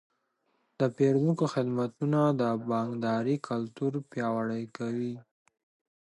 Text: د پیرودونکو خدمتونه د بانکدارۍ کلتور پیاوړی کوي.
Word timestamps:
د 0.79 0.81
پیرودونکو 0.95 1.45
خدمتونه 1.53 2.19
د 2.41 2.41
بانکدارۍ 2.69 3.35
کلتور 3.49 3.91
پیاوړی 4.11 4.63
کوي. 4.77 5.15